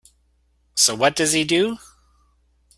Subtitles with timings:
[0.73, 1.77] So what does he do?